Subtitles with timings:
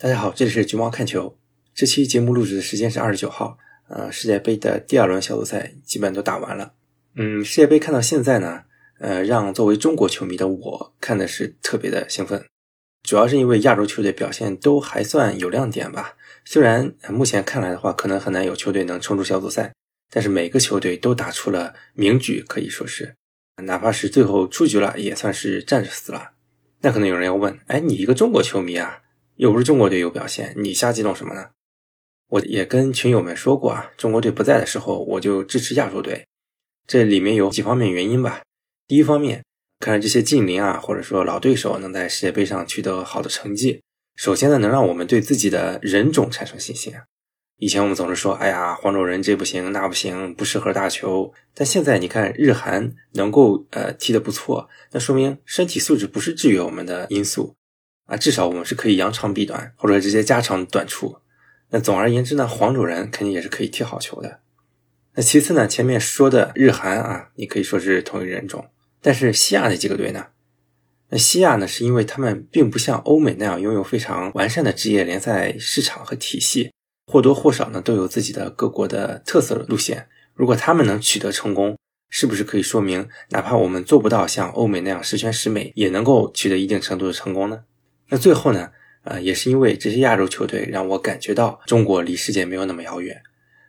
[0.00, 1.36] 大家好，这里是橘猫看球。
[1.74, 3.58] 这期节目录制的时间是二十九号，
[3.88, 6.74] 呃，世界杯的第二轮小组赛基本都打完了。
[7.16, 8.62] 嗯，世界杯看到现在呢，
[9.00, 12.46] 呃，让作为中国球迷的我看的是特别的兴奋，
[13.02, 16.14] 主要是因为亚洲球队表现都还算有亮点吧。
[16.44, 19.72] 虽然目前看来的话，可能很难有球队能冲出小组赛，
[20.12, 23.16] 但是每个球队都打出了名局，可以说是，
[23.64, 26.34] 哪怕是最后出局了，也算是站着死了。
[26.82, 29.00] 那可能有人要问，哎，你一个中国球迷啊？
[29.38, 31.50] 又不是中国队有表现，你瞎激动什么呢？
[32.28, 36.26] 我也跟群友们说过啊，中国队不在的时候，我就支持亚洲队。
[36.88, 38.42] 这里面有几方面原因吧。
[38.88, 39.44] 第一方面，
[39.78, 43.80] 看着这些近邻啊，或者说老对手能在世界杯上取得好的成绩，
[44.16, 46.92] 首先呢，能让我们对自己的人种产生信心。
[47.58, 51.32] 以前我们总是说，哎呀，黄种人这不行那不行，不适合打球。
[51.54, 57.54] 但现在你看，日韩能够呃踢得不错，那说明身体素质不是制约我们的因素。
[58.08, 61.18] 啊，至少我们是可以扬长避短，或者直接加长短处。
[61.68, 64.40] 那总而言之呢，黄种人肯定也是可以踢好球的。
[65.14, 68.70] 那其次呢，前面说的日韩啊，你可以说是同一人种。
[69.02, 70.28] 但是西亚那几个队呢？
[71.10, 76.72] 那西亚呢，是因为他们并不像欧美那样拥有非常完善的职业联赛市场和体系，
[77.06, 80.08] 或多或少呢都有自己的各国的特色路线。
[80.34, 81.76] 如果他们能取得成功，
[82.08, 87.64] 是不是可以说明，哪怕我们做不到像欧美那样十全十美，也能够取得一定程度的成功呢？
[88.08, 88.70] 那最后呢？
[89.04, 93.22] 呃，也是因为这些亚洲球队让我感觉到中国离世界没有那么遥远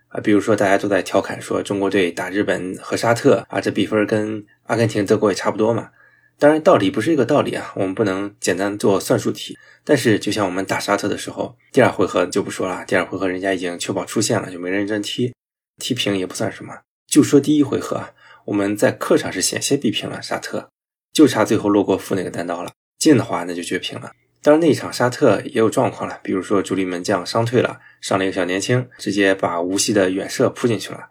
[0.09, 0.19] 啊。
[0.19, 5.91] 比如说，大家都在调侃说中国队打日本和沙特啊，这比分跟阿根廷、德国也差不多嘛。
[6.37, 9.57] 当然，道理不是一个道理啊，我们不能简单做算术题。
[9.85, 15.33] 但是，就像我们打沙特的时候，第二回合就不说了，第二回合人家已经确保出线了，就没认真踢，
[15.77, 16.73] 踢平也不算什么。
[17.07, 18.09] 就说第一回合，
[18.45, 20.69] 我们在客场是险些逼平了沙特，
[21.13, 24.11] 就差最后洛国富那个单刀了，进的话那就绝平了。
[24.41, 31.09] 当然，那一场沙特也有状况了，比如说主力门将伤退了，上了一个小年轻，直接把无锡的远射扑进去了。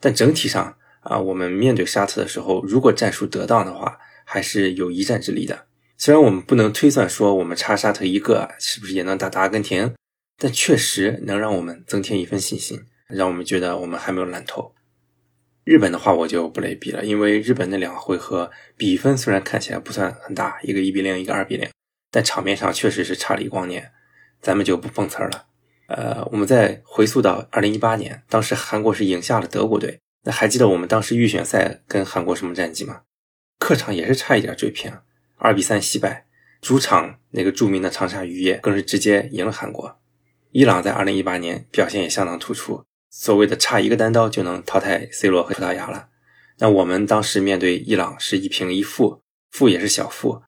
[0.00, 5.66] 但整体上啊，我们面对沙特的时候，如果战术得当的话，还是有一战之力的。
[5.96, 9.94] 虽然我们不能推算说我们差沙特一个是不是也能打打阿根廷，
[10.36, 14.74] 但确实能让我们增添一份信心，让我们觉得我们还没有烂透。
[15.62, 21.68] 日本的话我就不类比了，因为日本那两个回合比分虽然看起来不算很大，一个一比零，一个二比零。
[22.14, 23.90] 在场面上确实是差了一光年，
[24.40, 25.46] 咱们就不碰瓷儿了。
[25.88, 29.98] 呃，我们再回溯到二零一八年，当时韩国是赢下了德国队。
[30.22, 33.00] 那还记得我们当时预选赛跟韩国什么战绩吗？
[33.58, 34.92] 客场也是差一点追平，
[35.38, 36.26] 二比三惜败。
[36.60, 39.98] 主场那个著名的长沙渔业更是直接赢了韩国。
[40.52, 46.10] 伊朗在二零一八年表现也相当突出，所谓的差一个单刀就能淘汰 C 罗和葡萄牙了。
[46.58, 49.20] 那我们当时面对伊朗是一平一负，
[49.50, 50.42] 负也是小负。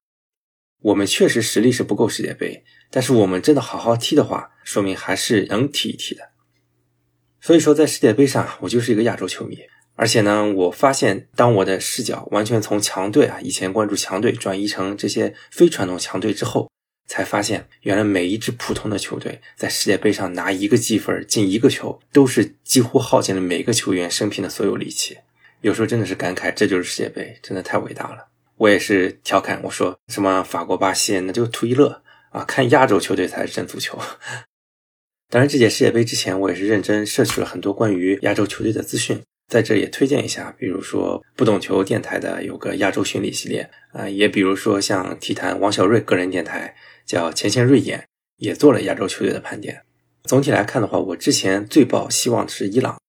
[0.80, 6.30] 我们确实实力是不够世界杯，但是我们真的好好踢的话，说明还是能踢一踢的。
[7.40, 9.58] 所以说，在世界杯上，我就是一个亚洲球迷。
[9.94, 16.70] 而且呢，我发现当我的视角完全从强队啊，以前关注强队，转移成这些非传统强队之后，
[17.06, 25.16] 才发现原来每一支普通的球队在世界杯上拿一个积分进一个球，都是几乎耗尽了每个球员生平的所有力气。
[25.62, 28.28] 有时候真的是感慨，这就是世界杯，真的太伟大了。
[28.58, 33.98] 我也是调侃我说什么法国、巴西那就图一乐啊，看亚洲球队才是真足球。
[35.28, 48.06] 当然，这届世界杯之前，我也是认真摄取了很多关于亚洲球队的资讯，在这也推荐一下，比如说不懂球电台的有个亚洲巡礼系列啊，也比如说像体坛王小瑞个人电台叫前线锐眼，
[48.36, 49.82] 也做了亚洲球队的盘点。
[50.22, 53.00] 总体来看的话，我之前最抱希望的是伊朗，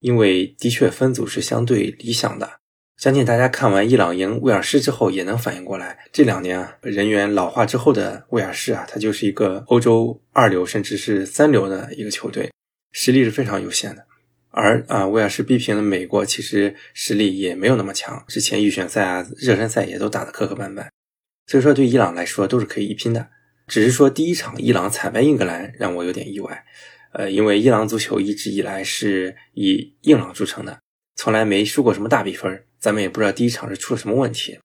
[0.00, 2.60] 因为的确分组是相对理想的。
[2.96, 12.50] 相信大家看完伊朗赢威尔士之后，也能反应过来，这两年啊人员老化之后的威尔士啊，它就是一个欧洲二流甚至是三流的一个球队，
[12.92, 14.06] 实力是非常有限的。
[14.48, 20.86] 而啊威尔士逼平了美国，其实实力也没有那么强，之前预选赛啊热身赛也都打得磕磕绊绊，
[21.46, 23.28] 所以说对伊朗来说都是可以一拼的。
[23.66, 26.64] 只是说第一场伊朗惨败英格兰让我有点意外，
[27.12, 30.78] 呃，因为伊朗足球一直以来是以硬朗著称的，
[31.16, 32.62] 从来没输过什么大比分。
[32.86, 34.60] 咱们也不知道第一场是出了什么问题，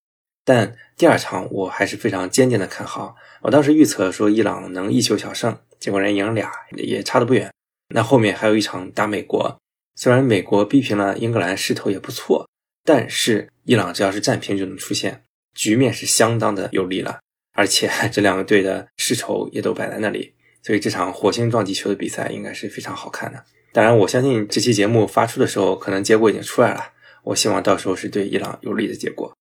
[0.46, 3.16] 但第二场我还是非常坚定的看好。
[3.42, 7.52] 我当时预测说伊朗能一球小胜，结果人赢俩，也差的不远。
[7.96, 9.58] 那后面还有一场打美国，
[9.96, 12.48] 虽然美国逼平了英格兰，势头也不错，
[12.86, 15.24] 但是伊朗只要是战平就能出线，
[15.56, 17.22] 局面是相当的有利了。
[17.54, 23.44] 而且这两个队的世仇也都摆在那里，所以这场火星撞击球的比赛应该是非常好看的。
[23.74, 26.92] 当然，我相信这期节目发出的时候，可能结果已经出来了。
[27.24, 29.36] 我希望到时候是对伊朗有利的结果，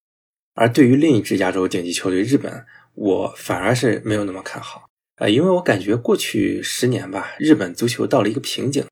[0.55, 4.89] 而对于另一支亚洲顶级球队日本，我反而是没有那么看好。
[5.17, 8.87] 呃，因为我感觉过去十年吧，日本足球到了一个瓶颈，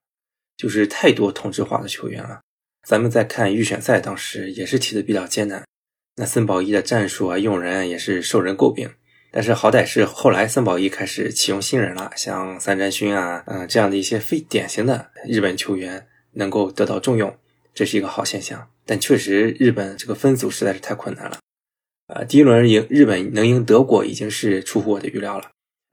[0.56, 2.40] 就是太多同质化的球员了。
[2.86, 5.64] 咱们在看预选赛当时也是踢得比较艰难，
[6.16, 8.90] 那森保一的战术啊、用人也是受人诟病。
[9.30, 17.36] 但是好歹是后来森保一开始启用新人了，像三占勋啊，嗯，这样的一些非典型的日本球员能够得到重用，
[17.78, 18.68] 这是一个好现象。
[18.84, 21.38] 但确实，日本这个分组实在是太困难了。
[22.08, 25.50] 呃，第一轮赢日本能赢德国已经是出乎我的预料了，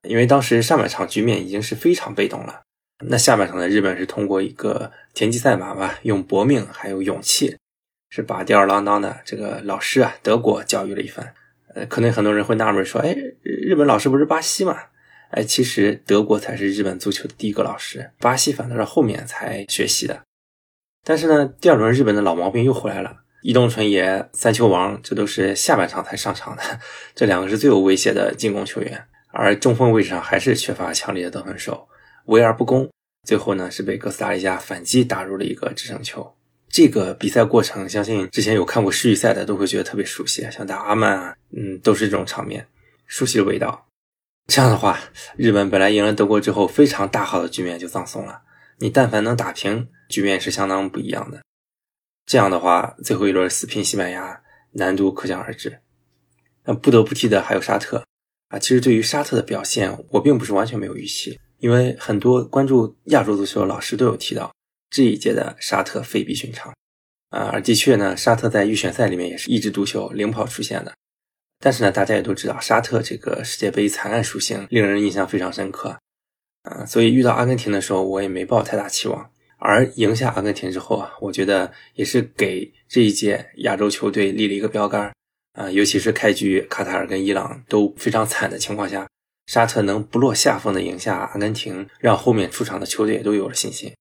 [0.10, 2.64] 因为当时上半场局面已经是非常被动了。
[3.06, 7.56] 那下半场的日本是通过一个田忌赛马吧，用搏命还有勇气，
[8.10, 11.36] 是把吊儿郎当的这个老师啊德国教育了一番。
[11.76, 14.76] 呃，可能很多人会纳闷说，哎，日本老师不是巴西吗？
[15.30, 20.24] 哎，其实德国才是日本足球的第一个老师，巴西反倒是后面才学习的。
[21.06, 26.64] 但是呢，第二轮日本的老毛病又回来了，伊东纯也、三球王，这都是下半场才上场的，
[27.14, 31.88] 这两个是最有威胁的进攻球员，而中锋位置上还是缺乏强力的得分手，
[32.26, 32.90] 围而不攻，
[33.24, 36.36] 最后呢是被哥斯达黎加反击打入了一个制胜球。
[36.68, 42.68] 这个比赛过程，相信之前有看过世预赛的都会觉得特别熟悉，像打阿曼啊，嗯，都是这种场面，
[43.06, 43.86] 熟悉的味道。
[44.48, 45.00] 这样的话，
[45.38, 48.42] 日本本来赢了德国之后非常大好的局面就葬送了。
[48.80, 51.42] 你但凡能打平，局面是相当不一样的。
[52.26, 54.42] 这样的话，最后一轮死拼西班牙，
[54.72, 55.80] 难度可想而知。
[56.64, 58.04] 那不得不提的还有沙特
[58.50, 58.58] 啊。
[58.58, 64.52] 其实对于沙特的表现，我并不是完全没有预期，因为很多关注亚洲足球的老师都有提到。
[64.92, 66.74] 这一届的沙特非比寻常，
[67.30, 70.94] 啊，而的确呢，沙特在预选赛里面也是一枝独秀，领跑出现的。
[71.60, 75.98] 但是呢，大家也都知道，沙特这个世界杯惨案属性令人印象非常深刻，
[76.62, 79.30] 啊，所以遇到阿根廷的时候，我也没抱太大期望。
[79.68, 85.12] 而赢下阿根廷之后啊，我觉得也是给这一届亚洲球队立了一个标杆，
[85.54, 89.08] 啊，尤其是开局卡塔尔跟伊朗都非常惨的情况下，
[89.48, 93.92] 沙特能不落下风的赢下阿根廷，让后面出场的球队也都有了信心。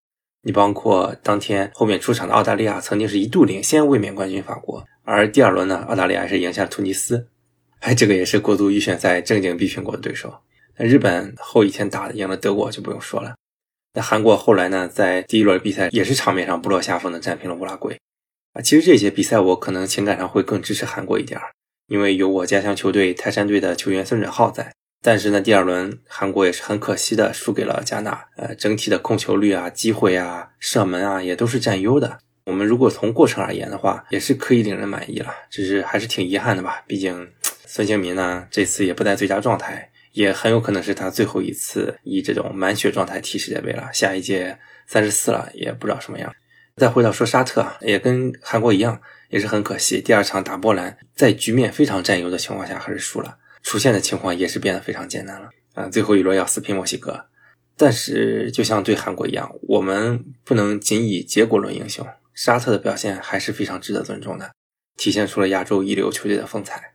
[0.42, 7.26] 你包括当天后面出场的澳大利亚，曾经是一度领先卫冕冠军法国，而第二轮呢，澳大利亚是赢下突尼斯，
[7.80, 10.34] 哎，这个也是国足预选赛正经逼平过的对手。
[10.76, 13.34] 那日本后一天打赢了德国就不用说了。
[13.94, 17.96] 那韩国后来呢，在第一轮比赛也是场面上不落下风的战平了乌拉圭。
[18.52, 21.40] 啊，其实这些比赛我可能情感上会更支持韩国一点
[21.86, 24.72] 因为有我家乡球队泰山队的球员孙准浩在。
[25.02, 28.26] 但是呢，第二轮韩国也是很可惜的输给了加纳。
[28.36, 32.18] 呃，整体的控球率啊、机会啊、射门啊，也都是占优的。
[32.46, 35.32] 我们如果从过程而言的话，也是可以令人满意了。
[35.50, 36.82] 只是还是挺遗憾的吧。
[36.86, 37.30] 毕竟
[37.66, 43.90] 孙兴民呢，这次也不在最佳状态，也很有可能是他最后一次以这种满血状态踢世界杯了。
[43.92, 44.56] 下一届
[44.86, 46.32] 三十四了，也不知道什么样。
[46.76, 50.00] 再回到说沙特，也跟韩国一样，也是很可惜。
[50.00, 53.36] 第二场打波兰，在局面非常占优的情况下，还是输了。
[53.62, 55.88] 出现的情况也是变得非常艰难了啊！
[55.88, 57.26] 最后一轮要死拼墨西哥，
[57.76, 62.06] 但是就像对韩国一样，我们不能仅以结果论英雄。
[62.34, 64.52] 沙特的表现还是非常值得尊重的，
[64.96, 66.92] 体现出了亚洲一流球队的风采。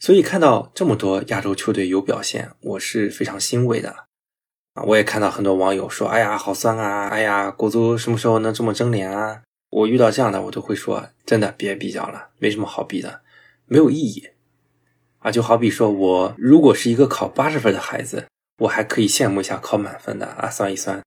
[0.00, 4.06] 所以看到这么多亚洲球队有表现，我是非常欣慰的
[4.74, 4.82] 啊！
[4.84, 7.08] 我也看到很多网友说：“哎呀，好酸啊！
[7.08, 13.22] 哎呀，国足什么时候能这么争脸啊？”我遇到这样的，我都会说：“真的别比较了，没什么好比的，
[13.66, 14.28] 没有意义。”
[15.18, 18.26] 啊，就好比说，我如果是一个考八十分的孩子，
[18.58, 21.02] 我还可以羡慕一下考满分的啊，算一算。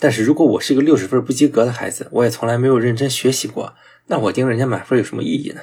[0.00, 3.74] 但是如果我是一个六十分不及格的孩子，我也从来没有认真学习过，
[4.06, 5.60] 那我盯人家满分有什么意义呢？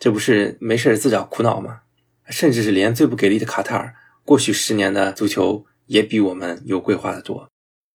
[0.00, 1.82] 这不是没事自找苦恼吗？
[2.30, 7.48] 甚至是连最不给力的卡塔尔，过去十年的足球也比我们有规划的多。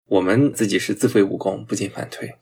[0.08, 2.34] 我们自己是自废武功，不进反退。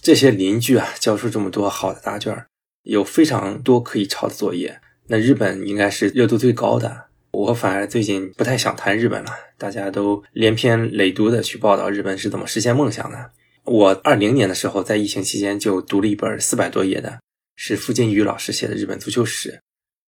[0.00, 2.46] 这些邻居啊，交出这么多好的答卷，
[2.84, 4.80] 有非常多可以抄的作业。
[5.08, 9.30] 那日本应该是热度最高的，我反而最近不太想谈日本了。
[9.58, 13.32] 大家都连篇累牍的去报道日本是怎么实现梦想的。
[13.64, 17.20] 我二零年的时候在疫情期间就读了一本四百多页的，
[17.56, 19.60] 是付金宇老师写的日本足球史，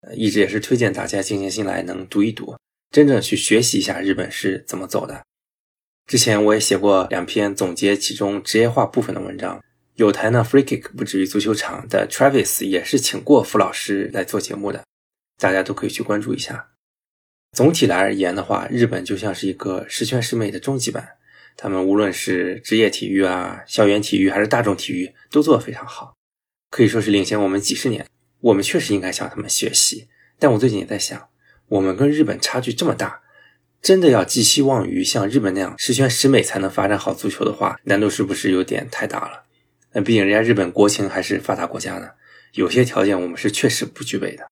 [0.01, 2.55] 呃一直也是推荐大家静下心来能读一读，
[2.91, 5.23] 真正去学习一下日本是怎么走的。
[6.05, 9.61] 之前我也写过两篇总结其中职业化部分的文章。
[9.95, 14.85] 有台呢，Free Kick 不止于足球场的 Travis 也是请过傅老师来做节目的，
[15.39, 16.69] 大家都可以去关注一下。
[17.53, 21.17] 总体来而言的话，日本就像是一个十全十美的终极版，
[21.55, 26.15] 他们无论是职业体育啊、校园体育还是大众体育都做得非常好，
[26.69, 28.05] 可以说是领先我们几十年。
[28.39, 30.07] 我们确实应该向他们学习。
[30.39, 31.29] 但我最近也在想，
[31.67, 33.21] 我们跟日本差距这么大，
[33.81, 39.43] 真的要寄希望于像日本那样十全十美才能发展好足球的话，难度是不是有点太大了？
[39.93, 42.09] 那毕竟人家日本国情还是发达国家呢，
[42.53, 44.45] 有些条件我们是确实不具备的。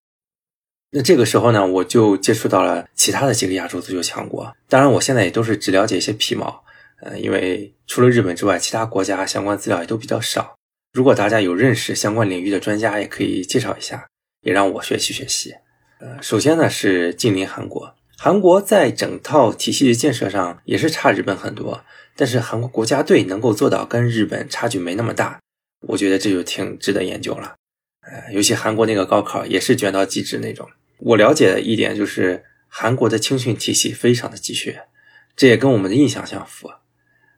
[0.92, 4.52] 那这个时候呢，我就接触到了其他的几个亚洲足球强国。
[4.68, 6.64] 当然，我现在也都是只了解一些皮毛，
[7.02, 10.58] 呃，因为除了日本之外，其他国家相关资料也都比较少。
[10.96, 14.08] 如果大家有认识相关领域的专家，也可以介绍一下，
[14.44, 15.54] 也让我学习学习。
[16.00, 21.84] 呃，首先呢是近邻韩国，韩国在整套体系的建设上也是差日本很多，
[22.16, 25.42] 但是韩国国家队能够做到跟日本差距没那么大，
[25.82, 27.56] 我觉得这就挺值得研究了。
[28.10, 30.70] 呃，尤其韩国那个高考也是卷到极致那种。
[31.00, 34.84] 我了解的一点就是，韩国的青训体系非常的鸡血，
[35.36, 36.72] 这也跟我们的印象相符。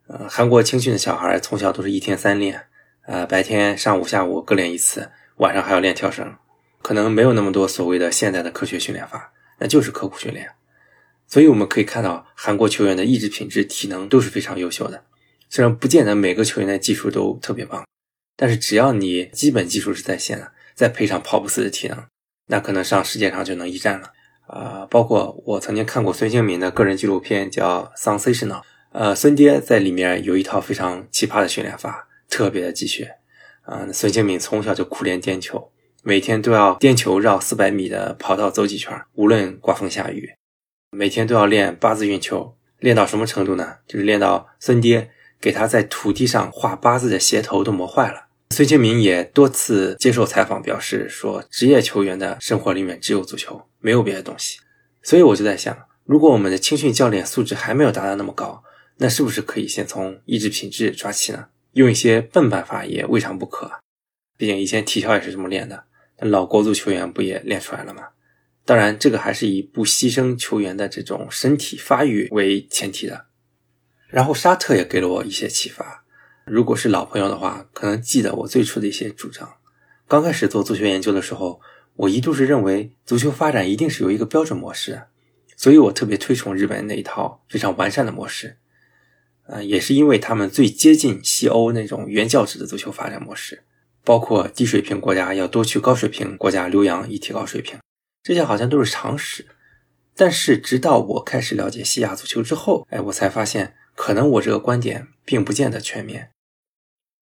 [0.05, 2.67] 呃，韩国青训的小孩从小都是一天三练，
[3.07, 6.35] 呃，白天上午下午各练一次，晚上还要练跳绳，
[6.81, 10.51] 可能没有那么多所谓的现代的科学训练法，那就是刻苦训练。
[11.25, 15.03] 所以我们可以看到，韩国球员的意志品质、体能都是非常优秀的。
[15.49, 17.85] 虽然不见得每个球员的技术都特别棒，
[18.35, 22.03] 但是只要你基本技术是在线的，再配上跑不死的体能。
[22.47, 24.11] 那可能上世界上就能一战了
[24.47, 24.87] 啊！
[24.89, 28.61] 包括我曾经看过孙兴民的个人纪录片，叫《Sensational》。
[28.93, 33.17] 呃，孙爹在里面有一套非常奇葩的训练法，特别的鸡血
[33.63, 33.88] 啊！
[33.91, 35.72] 孙兴敏从小就苦练颠球，
[36.03, 40.34] 每天都要颠球绕四百米的跑道走几圈，无论刮风下雨，
[40.91, 43.77] 每天都要练八字运球，练到什么程度呢？
[43.88, 48.27] 就是练到孙爹给他在土地上画八字的鞋头都磨坏了。
[48.51, 54.60] 孙兴民也多次接受采访，表示说，职业球员的生活里面只有足球，没有别的东西。
[55.03, 58.63] 所以我就在想，如果我们的青训教练素质还没有达到那么高，
[58.98, 61.48] 那是不是可以先从意志品质抓起呢？
[61.74, 63.71] 用一些笨办法也未尝不可。
[64.38, 65.86] 毕竟以前体校也是这么练的，
[66.19, 68.09] 那老国足球员不也练出来了吗？
[68.65, 73.27] 当然，这个还是以不牺牲球员的这种身体发育为前提的。
[74.09, 76.03] 然后沙特也给了我一些启发。
[76.45, 79.55] 如果是老朋友的话，可能记得我最初的一些主张。
[80.07, 81.62] 刚开始做足球研究的时候，
[81.95, 85.03] 我一度是认为足球发展一定是有一个标准模式，
[85.55, 88.57] 所以我特别推崇日本那一套非常完善的模式。
[89.48, 93.63] 呃，也是因为他们最接近西欧那种原教旨的足球发展模式，
[94.04, 97.80] 包括低水平国家要多去高水平国家留洋以提高水平，
[98.22, 99.46] 这些好像都是常识。
[100.16, 106.32] 但是直到我开始了解西亚足球之后，哎，我才发现可能我这个观点并不见得全面。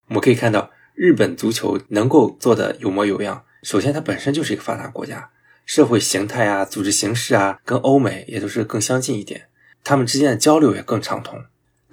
[0.07, 3.43] 我们可以看到，日本足球能够做的有模有样。
[3.63, 5.29] 首先，它本身就是一个发达国家，
[5.65, 9.49] 社会形态啊、组织形式啊，跟欧美也都是更相近一点。
[9.83, 11.43] 他们之间的交流也更畅通。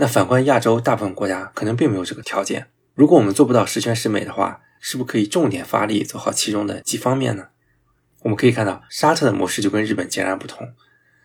[0.02, 2.66] 那反观亚洲大部分国家，可能并没有这个条件。
[2.96, 7.50] 如果我们做不到十全十美的话，是不是可以重点发力做好其中的几方面呢？
[8.22, 10.68] 我们可以看到，沙特的模式就跟日本截然不同。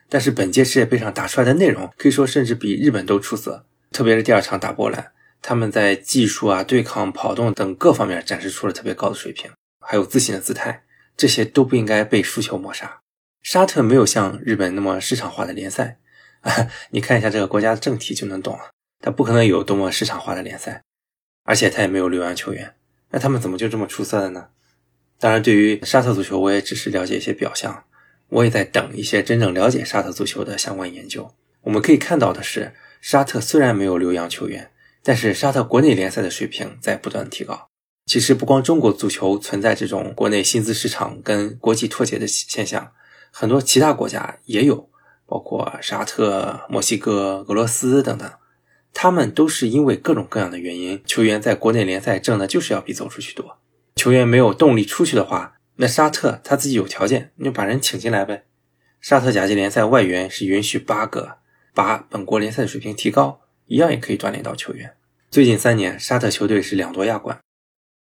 [0.08, 5.12] 但是本届世界杯上打出来的内容，可以说甚至比日本都出色，特别是第二场打波兰。
[5.42, 10.84] 他们在技术啊、对抗、跑动等各方面展示出了特别高的水平，还有自信的姿态，
[11.18, 13.00] 这些都不应该被输球抹杀。
[13.42, 15.98] 沙特没有像日本那么市场化的联赛，
[16.92, 20.84] 你看一下这个国家的政体就能懂了，它不可能有多么市场化的联赛，
[21.44, 22.76] 而且它也没有留洋球员，
[23.12, 24.48] 那他们怎么就这么出色的呢？
[25.20, 27.84] 当然，对于沙特足球，我也只是了解一些表象，
[28.30, 31.34] 我也在等一些真正了解沙特足球的相关研究。
[31.62, 34.72] 我们可以看到的是，沙特虽然没有留洋球员。
[35.04, 37.70] 但是沙特国内联赛的水平在不断提高。
[38.08, 42.92] 其实不光中国足球存在这种国内薪资市场跟国际脱节的现象，
[43.32, 44.90] 很多其他国家也有，
[45.28, 48.32] 包括沙特、墨西哥、俄罗斯等等，
[48.94, 53.60] 他们都是因为各种各样的原因，球员在国内联赛挣的就是要比走出去多。
[53.96, 58.46] 球员没有动力出去的话，那沙特他自己有条件，你就把人请进来呗。
[59.02, 61.38] 沙特甲级联赛外援是允许八个，
[61.76, 64.96] 把本国联赛的水平提高，一样也可以锻炼到球员。
[65.30, 67.38] 最近三年，沙特球队是两夺亚冠，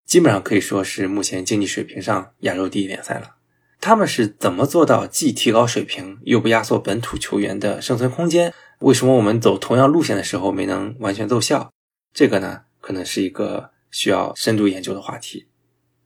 [0.05, 3.37] 基本上可以说是目前竞技水平上亚洲第一联赛了。
[3.85, 8.51] 他们是怎么做到既提高水平又不压缩本土球员的生存空间？
[8.79, 11.71] 为什么我们走同样路线的时候没能完全奏效？
[12.15, 15.49] 这个呢，可能是一个需要深度研究的话题。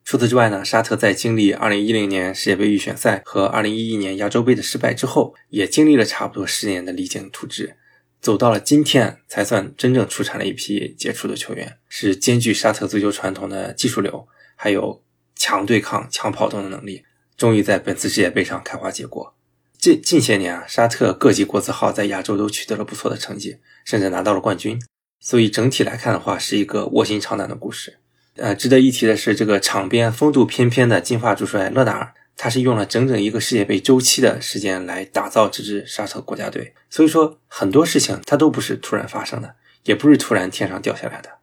[0.02, 7.76] 除此之外呢，沙特在经历2010年世界杯预选赛和2011年亚洲杯的失败之后，也经历了差不多十年的励精图治。
[8.20, 15.00] 走到了今天，才算真正出产了一批杰出的球员，是兼具沙特足球传统的技术流，还有
[15.36, 17.04] 强对抗、强跑动的能力，
[17.38, 19.34] 终于在本次世界杯上开花结果。
[19.78, 24.82] 近近些年啊，沙特各级国字号在亚洲都取得了不错的成绩，甚至拿到了冠军。
[25.20, 27.98] 所以整体来看的话，是一个卧薪尝胆的故事。
[28.34, 32.12] 呃，值得一提的是，这个场边风度翩翩的金发主帅勒纳尔。
[32.40, 41.38] 他是用了整整一个世界杯周期的时间来打造这支沙特国家队，所以说很多事情它都不是突然发生的，也不是突然天上掉下来的。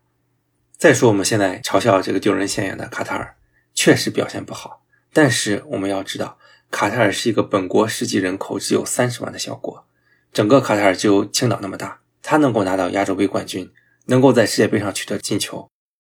[0.78, 3.36] 再说我们现在嘲笑这个丢人现眼的卡塔尔，
[3.74, 4.85] 确实表现不好，
[5.16, 6.38] 但是我们要知道，
[6.70, 9.86] 卡塔尔是一个本国实际人口只有三十万的小国，
[10.34, 13.72] 整个卡塔尔只有青岛那么大，他能够拿到亚洲杯冠军，
[14.08, 15.70] 能够在世界杯上取得进球，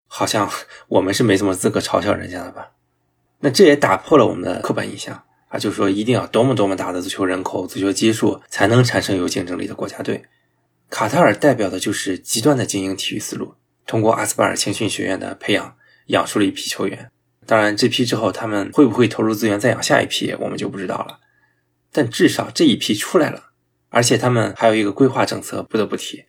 [0.07, 0.51] 好像
[0.89, 2.71] 我们是没什么资格嘲笑人家的吧？
[3.41, 10.25] 那这也打破了我们的刻板印象啊，就是说一定要多么多么大的足球人口、足球基数才能产生有竞争力的国家队。
[10.89, 15.77] 卡塔尔代表的就是极端的精英体育思路，通过阿斯巴尔青训学院的培养，
[16.07, 17.11] 养出了一批球员。
[17.47, 21.21] 当然，这批之后他们会不会投入资源再养下一批，我们就不知道了。
[21.93, 23.51] 但至少这一批出来了，
[23.89, 26.25] 而且他们还有一个规划政策，不得不提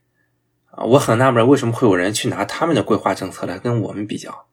[0.72, 0.84] 啊！
[0.86, 4.46] 我很纳闷，为什么会有人去拿他们的规划政策来跟我们比较，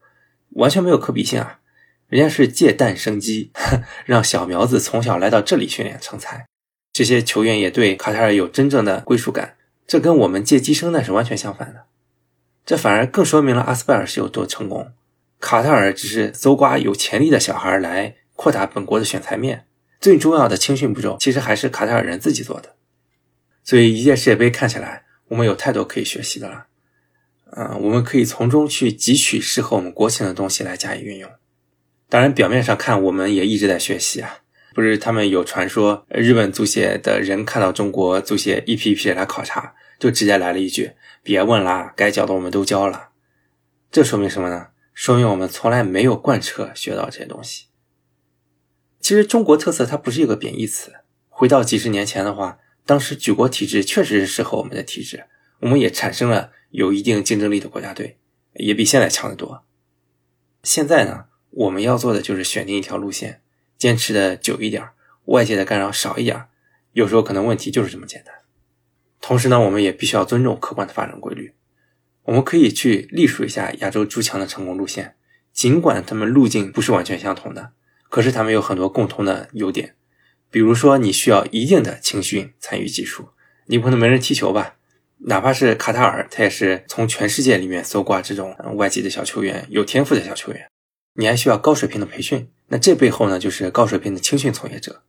[0.51, 1.61] 完全没有可比性啊！
[2.09, 3.53] 人家是借蛋生鸡，
[4.07, 6.47] 让小苗子从小来到这里训练成才，
[6.93, 9.57] 这些球员也对卡塔尔有真正的归属感，
[9.87, 11.85] 这跟我们借鸡生蛋是完全相反的。
[12.67, 14.93] 这反而更说明了阿斯拜尔是有多成功。
[15.45, 19.67] 卡塔尔只是搜刮有潜力的小孩来扩大本国的选材面，
[20.01, 22.77] 最重要的青训步骤其实还是卡塔尔人自己做的。
[23.63, 26.69] 所以一届世界杯看起来，我们有太多可以学习的了。
[27.55, 31.31] 嗯，我们可以从中去汲取适合我们国情的东西来加以运用。
[32.09, 34.39] 当然，表面上看我们也一直在学习啊，
[34.75, 43.11] 不是他们有传说，日本足协的人看到中国足协一批一批来考察，就直接来了一句：“别问啦，该教的我们都教了。”
[43.93, 44.69] 这说明什么呢？
[44.95, 47.67] 说明我们从来没有贯彻学到这些东西。
[49.01, 50.95] 其实中国特色它不是一个贬义词。
[51.29, 55.25] 回到几十年前的话，当时举国体制确实是适合我们的体制，
[55.61, 58.19] 我们也产生了有一定竞争力的国家队，
[58.55, 59.65] 也比现在强得多。
[60.63, 63.43] 现在呢，我们要做的就是选定一条路线，
[63.77, 64.89] 坚持的久一点，
[65.25, 66.45] 外界的干扰少一点。
[66.93, 68.33] 有时候可能问题就是这么简单。
[69.21, 71.53] 同时呢，我们也必须要尊重客观的发展规律。
[72.25, 75.17] 我们可以去历数一下亚洲诸强的成功路线，
[75.53, 77.73] 尽管他们路径不是完全相同的，
[78.09, 79.95] 可是他们有很多共同的优点。
[80.51, 83.31] 比如说，你需要一定的青训参与技术，
[83.67, 84.77] 你不能没人踢球吧？
[85.27, 90.69] 哪怕是卡塔尔，他也是从全世界里面搜刮这种外籍的小球员，有天赋的小球员。
[91.15, 95.03] 你还需要高水平的培训，那这背后呢，就是高水平的青训从业者。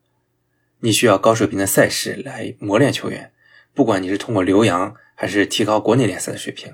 [0.79, 3.31] 你需要高水平的赛事来磨练球员，
[3.73, 6.73] 不管你是通过留洋，还是提高国内联赛的水平。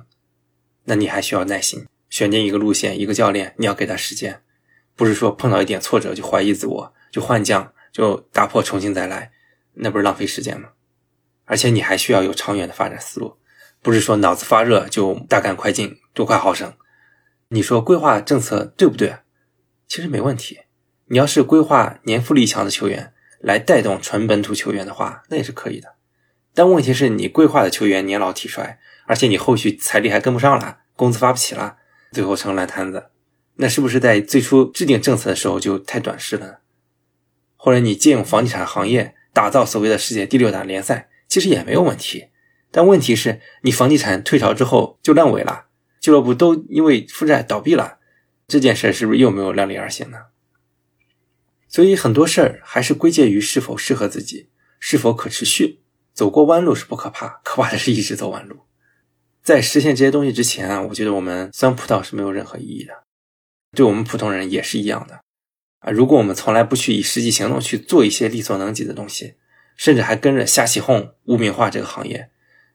[0.86, 4.42] 那你还需要耐心，选定一个路线，一个教练，你要给他时间，
[4.96, 9.32] 不是说碰到一点挫折就怀疑自我，就换将，就打破重新再来，
[9.74, 10.70] 那不是浪费时间吗？
[11.46, 13.38] 而且你还需要有长远的发展思路，
[13.82, 16.74] 不是说脑子发热就大干快进，多快好省。
[17.50, 19.18] 你说规划政策对不对？
[19.88, 20.60] 其实没问题。
[21.08, 25.96] 你要是规划年富力强的球员来带动纯本土球员的话，那也是可以的。
[26.54, 28.80] 但问题是你规划的球员年老体衰。
[29.08, 31.76] 而且你后续财力还跟不上了，工资发不起了，
[32.14, 33.08] 最后成烂摊子。
[33.56, 36.54] 那是不是在最初制定政策的时候就太短视了呢？
[37.58, 42.28] 或者你借用房地产行业打造所谓的世界第六大联赛，其实也没有问题。
[42.72, 45.66] 但问题是你房地产退潮之后就烂尾了，
[46.00, 47.98] 俱乐部都因为负债倒闭了，
[48.48, 50.28] 这件事是不是又没有量力而行呢？
[51.68, 54.48] 所以很多事儿还是归结于是否适合自己，
[54.80, 55.82] 是否可持续。
[56.14, 58.62] 走过弯路是不可怕， 可怕的是一直走弯路。
[59.44, 62.94] 在实现这些东西之前啊，我觉得我们酸葡萄是没有任何意义的，
[63.76, 65.22] 对我们普通人也是一样的
[65.80, 65.92] 啊。
[65.92, 69.36] 如果我们从来不去以实际行动去做一些力所能及的东西，
[69.76, 72.30] 甚至还跟着瞎起哄、污名化这个行业，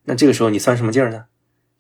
[0.04, 1.26] 那这个时候你算什么劲儿呢？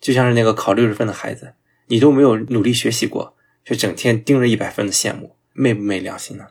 [0.00, 1.54] 就像是那个考六十分的孩子，
[1.86, 6.48] 你都没有努力学习过，却整天盯着一百分的羡慕，昧不昧良心呢？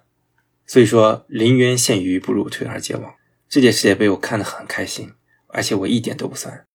[0.66, 3.14] 所以说，临渊羡鱼，不如退而结网。
[3.56, 5.14] 这届世界杯我看得很开心，
[5.48, 6.66] 而且我一点都不酸。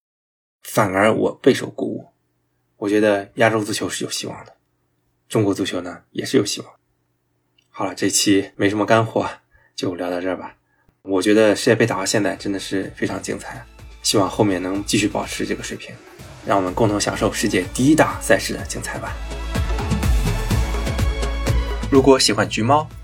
[0.63, 2.09] 反而我备受鼓舞，
[2.79, 4.57] 我觉得亚洲足球是有希望的，
[5.29, 6.71] 中国足球呢也是有希望。
[7.69, 9.29] 好了，这期没什么干货，
[9.77, 10.57] 就聊到这儿吧。
[11.03, 13.63] 我觉得世界杯打到现在真的是非常精彩，
[14.03, 15.95] 希望后面能继续保持这个水平，
[16.47, 19.15] 让我们共同享受世界第一大赛事的精彩吧。
[21.93, 22.89] 如果喜欢橘猫，